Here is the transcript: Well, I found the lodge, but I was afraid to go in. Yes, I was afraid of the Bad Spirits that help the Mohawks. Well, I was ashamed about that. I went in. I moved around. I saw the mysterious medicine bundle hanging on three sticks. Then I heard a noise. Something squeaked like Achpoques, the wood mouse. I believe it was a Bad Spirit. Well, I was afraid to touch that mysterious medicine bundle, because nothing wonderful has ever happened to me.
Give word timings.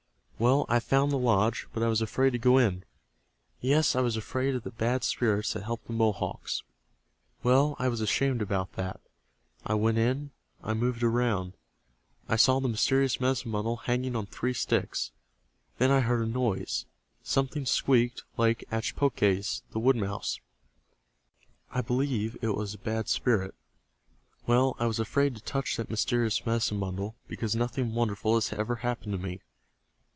Well, 0.41 0.65
I 0.67 0.79
found 0.79 1.11
the 1.11 1.19
lodge, 1.19 1.67
but 1.71 1.83
I 1.83 1.87
was 1.87 2.01
afraid 2.01 2.31
to 2.31 2.39
go 2.39 2.57
in. 2.57 2.83
Yes, 3.59 3.95
I 3.95 4.01
was 4.01 4.17
afraid 4.17 4.55
of 4.55 4.63
the 4.63 4.71
Bad 4.71 5.03
Spirits 5.03 5.53
that 5.53 5.61
help 5.61 5.85
the 5.85 5.93
Mohawks. 5.93 6.63
Well, 7.43 7.75
I 7.77 7.87
was 7.87 8.01
ashamed 8.01 8.41
about 8.41 8.73
that. 8.73 8.99
I 9.67 9.75
went 9.75 9.99
in. 9.99 10.31
I 10.63 10.73
moved 10.73 11.03
around. 11.03 11.53
I 12.27 12.37
saw 12.37 12.59
the 12.59 12.67
mysterious 12.67 13.19
medicine 13.21 13.51
bundle 13.51 13.75
hanging 13.75 14.15
on 14.15 14.25
three 14.25 14.55
sticks. 14.55 15.11
Then 15.77 15.91
I 15.91 15.99
heard 15.99 16.23
a 16.27 16.31
noise. 16.31 16.87
Something 17.21 17.67
squeaked 17.67 18.23
like 18.35 18.65
Achpoques, 18.71 19.61
the 19.69 19.77
wood 19.79 19.95
mouse. 19.95 20.39
I 21.69 21.81
believe 21.81 22.35
it 22.41 22.55
was 22.55 22.73
a 22.73 22.79
Bad 22.79 23.09
Spirit. 23.09 23.53
Well, 24.47 24.75
I 24.79 24.87
was 24.87 24.99
afraid 24.99 25.35
to 25.35 25.41
touch 25.43 25.77
that 25.77 25.91
mysterious 25.91 26.43
medicine 26.47 26.79
bundle, 26.79 27.15
because 27.27 27.55
nothing 27.55 27.93
wonderful 27.93 28.33
has 28.33 28.51
ever 28.51 28.77
happened 28.77 29.11
to 29.11 29.19
me. 29.19 29.39